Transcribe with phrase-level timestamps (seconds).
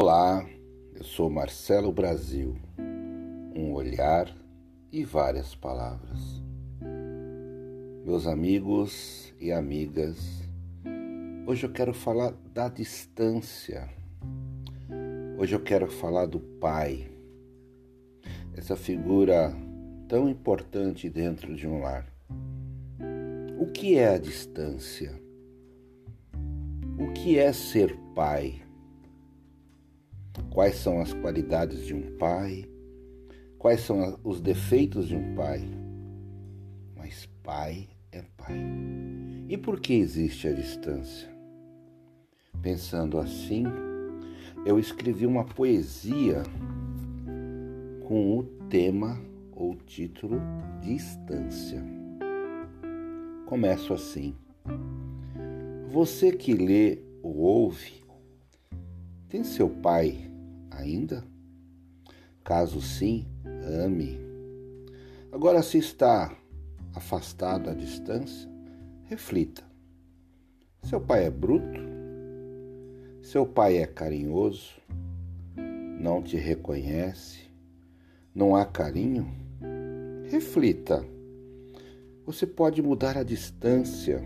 [0.00, 0.48] Olá,
[0.94, 2.56] eu sou Marcelo Brasil.
[3.52, 4.32] Um olhar
[4.92, 6.40] e várias palavras.
[8.04, 10.16] Meus amigos e amigas,
[11.48, 13.88] hoje eu quero falar da distância.
[15.36, 17.10] Hoje eu quero falar do pai.
[18.56, 19.52] Essa figura
[20.06, 22.06] tão importante dentro de um lar.
[23.58, 25.20] O que é a distância?
[26.96, 28.67] O que é ser pai?
[30.50, 32.64] Quais são as qualidades de um pai?
[33.58, 35.62] Quais são os defeitos de um pai?
[36.96, 38.56] Mas pai é pai.
[39.48, 41.28] E por que existe a distância?
[42.60, 43.64] Pensando assim,
[44.66, 46.42] eu escrevi uma poesia
[48.06, 49.20] com o tema
[49.52, 50.40] ou título
[50.82, 51.82] Distância.
[53.46, 54.36] Começo assim.
[55.88, 58.04] Você que lê ou ouve,
[59.28, 60.27] tem seu pai
[60.78, 61.24] ainda?
[62.44, 63.26] Caso sim,
[63.84, 64.18] ame.
[65.30, 66.34] Agora, se está
[66.94, 68.48] afastado à distância,
[69.04, 69.62] reflita.
[70.82, 71.80] Seu pai é bruto?
[73.22, 74.80] Seu pai é carinhoso?
[76.00, 77.40] Não te reconhece?
[78.34, 79.28] Não há carinho?
[80.30, 81.04] Reflita.
[82.24, 84.22] Você pode mudar a distância.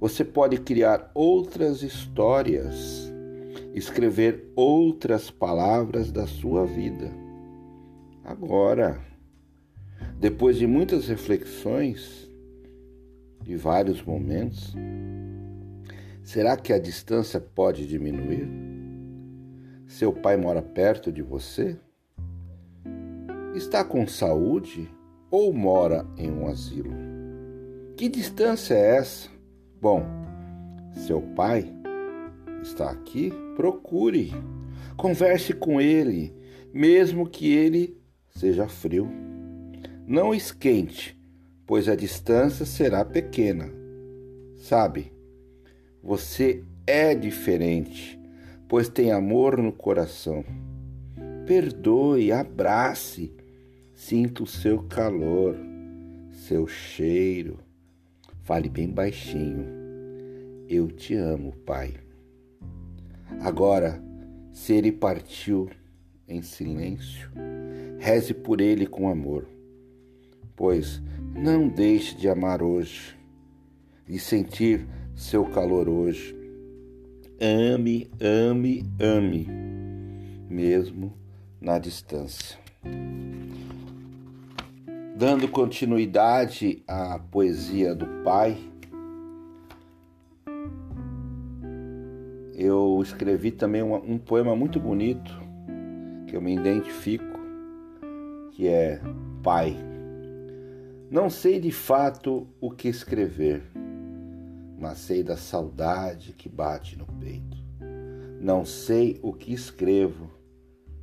[0.00, 3.09] Você pode criar outras histórias
[3.74, 7.10] escrever outras palavras da sua vida.
[8.24, 9.00] Agora,
[10.18, 12.30] depois de muitas reflexões,
[13.42, 14.74] de vários momentos,
[16.22, 18.48] será que a distância pode diminuir?
[19.86, 21.76] Seu pai mora perto de você?
[23.54, 24.88] Está com saúde
[25.30, 26.92] ou mora em um asilo?
[27.96, 29.28] Que distância é essa?
[29.80, 30.04] Bom,
[30.92, 31.79] seu pai
[32.62, 34.32] está aqui, procure,
[34.96, 36.34] converse com ele,
[36.72, 37.96] mesmo que ele
[38.30, 39.08] seja frio.
[40.06, 41.18] Não esquente,
[41.66, 43.70] pois a distância será pequena.
[44.56, 45.12] Sabe,
[46.02, 48.18] você é diferente,
[48.68, 50.44] pois tem amor no coração.
[51.46, 53.32] Perdoe, abrace,
[53.94, 55.56] sinta o seu calor,
[56.30, 57.58] seu cheiro.
[58.42, 59.66] Fale bem baixinho.
[60.68, 61.94] Eu te amo, Pai.
[63.38, 64.02] Agora,
[64.52, 65.70] se ele partiu
[66.26, 67.30] em silêncio,
[67.98, 69.46] reze por ele com amor,
[70.56, 71.00] pois
[71.34, 73.16] não deixe de amar hoje
[74.08, 76.36] e sentir seu calor hoje.
[77.40, 79.48] Ame, ame, ame,
[80.48, 81.12] mesmo
[81.60, 82.58] na distância.
[85.16, 88.69] Dando continuidade à poesia do Pai,
[92.70, 95.32] eu escrevi também um, um poema muito bonito
[96.26, 97.38] que eu me identifico,
[98.52, 99.00] que é
[99.42, 99.76] Pai.
[101.10, 103.62] Não sei de fato o que escrever,
[104.78, 107.58] mas sei da saudade que bate no peito.
[108.40, 110.30] Não sei o que escrevo,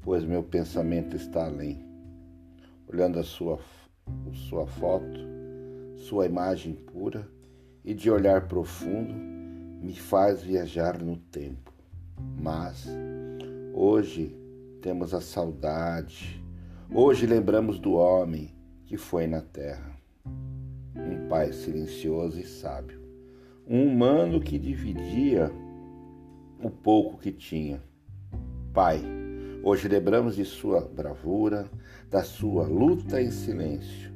[0.00, 1.84] pois meu pensamento está além.
[2.86, 3.58] Olhando a sua,
[4.48, 5.18] sua foto,
[5.96, 7.28] sua imagem pura,
[7.84, 9.14] e de olhar profundo,
[9.80, 11.72] me faz viajar no tempo.
[12.40, 12.88] Mas
[13.72, 14.36] hoje
[14.82, 16.42] temos a saudade,
[16.92, 18.54] hoje lembramos do homem
[18.86, 19.96] que foi na terra.
[20.96, 23.00] Um pai silencioso e sábio,
[23.66, 25.50] um humano que dividia
[26.62, 27.80] o pouco que tinha.
[28.72, 29.00] Pai,
[29.62, 31.70] hoje lembramos de sua bravura,
[32.10, 34.12] da sua luta em silêncio.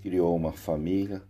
[0.00, 1.22] Criou uma família,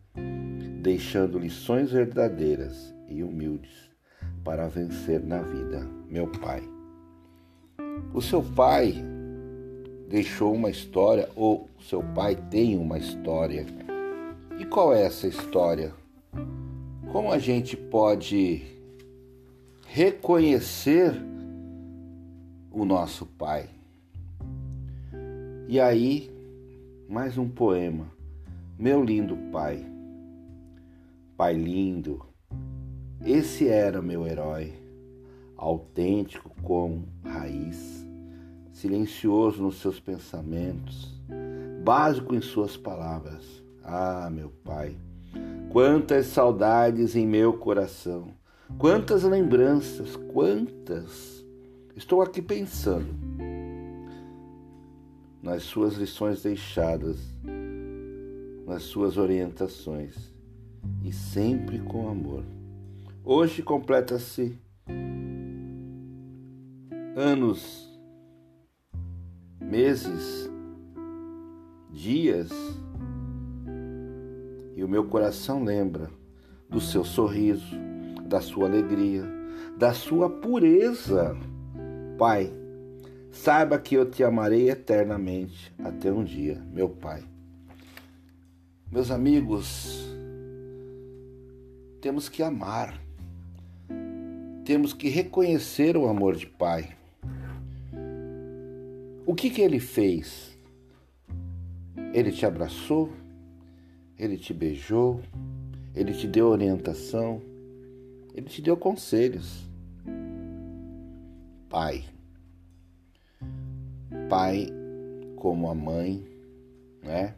[0.80, 3.90] deixando lições verdadeiras e humildes
[4.44, 6.62] para vencer na vida, meu Pai.
[8.14, 8.94] O seu pai
[10.08, 13.66] deixou uma história, ou seu pai tem uma história.
[14.58, 15.92] E qual é essa história?
[17.12, 18.62] Como a gente pode
[19.86, 21.12] reconhecer
[22.72, 23.68] o nosso pai?
[25.68, 26.30] E aí,
[27.08, 28.10] mais um poema.
[28.76, 29.86] Meu lindo pai.
[31.36, 32.26] Pai lindo,
[33.24, 34.72] esse era meu herói,
[35.54, 38.06] autêntico como raiz,
[38.72, 41.20] silencioso nos seus pensamentos,
[41.84, 43.62] básico em suas palavras.
[43.84, 44.96] Ah, meu pai,
[45.68, 48.28] quantas saudades em meu coração,
[48.78, 51.44] quantas lembranças, quantas.
[51.94, 53.14] Estou aqui pensando
[55.42, 57.18] nas suas lições deixadas,
[58.66, 60.32] nas suas orientações
[61.04, 62.59] e sempre com amor.
[63.32, 64.58] Hoje completa-se
[67.14, 67.88] anos,
[69.60, 70.50] meses,
[71.92, 72.50] dias,
[74.74, 76.10] e o meu coração lembra
[76.68, 77.76] do seu sorriso,
[78.26, 79.22] da sua alegria,
[79.78, 81.36] da sua pureza.
[82.18, 82.52] Pai,
[83.30, 87.22] saiba que eu te amarei eternamente até um dia, meu Pai.
[88.90, 90.04] Meus amigos,
[92.00, 93.00] temos que amar,
[94.70, 96.90] temos que reconhecer o amor de Pai.
[99.26, 100.56] O que, que ele fez?
[102.14, 103.10] Ele te abraçou,
[104.16, 105.20] ele te beijou,
[105.92, 107.42] ele te deu orientação,
[108.32, 109.68] ele te deu conselhos.
[111.68, 112.04] Pai.
[114.28, 114.68] Pai,
[115.34, 116.24] como a mãe,
[117.02, 117.34] né?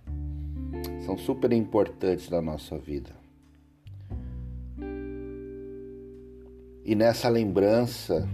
[1.07, 3.22] São super importantes na nossa vida.
[6.93, 8.29] E nessa lembrança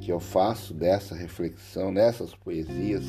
[0.00, 3.04] que eu faço dessa reflexão, nessas poesias,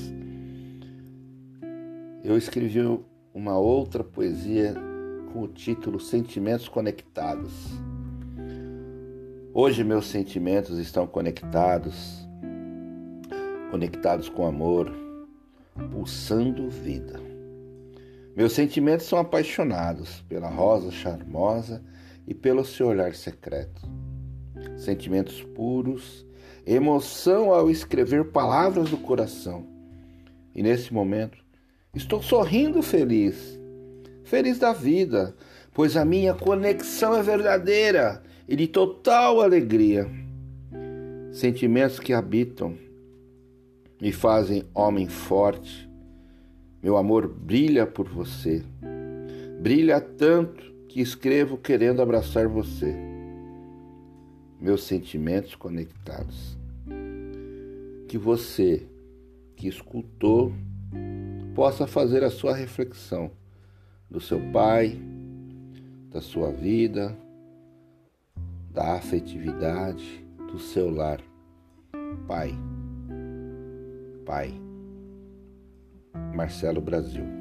[2.24, 2.80] eu escrevi
[3.34, 4.76] uma outra poesia
[5.34, 7.52] com o título Sentimentos Conectados.
[9.52, 12.24] Hoje meus sentimentos estão conectados,
[13.72, 14.94] conectados com amor,
[15.90, 17.20] pulsando vida.
[18.36, 21.84] Meus sentimentos são apaixonados pela rosa charmosa
[22.28, 23.99] e pelo seu olhar secreto.
[24.78, 26.26] Sentimentos puros,
[26.66, 29.66] emoção ao escrever palavras do coração.
[30.56, 31.38] E nesse momento,
[31.94, 33.60] estou sorrindo feliz,
[34.24, 35.36] feliz da vida,
[35.74, 40.10] pois a minha conexão é verdadeira e de total alegria.
[41.32, 42.76] Sentimentos que habitam
[44.02, 45.90] me fazem homem forte.
[46.82, 48.64] Meu amor brilha por você.
[49.62, 53.09] Brilha tanto que escrevo querendo abraçar você.
[54.60, 56.58] Meus sentimentos conectados.
[58.08, 58.86] Que você
[59.56, 60.54] que escutou
[61.56, 63.32] possa fazer a sua reflexão
[64.10, 64.98] do seu pai,
[66.10, 67.16] da sua vida,
[68.72, 71.22] da afetividade, do seu lar.
[72.28, 72.52] Pai.
[74.26, 74.54] Pai.
[76.36, 77.38] Marcelo Brasil.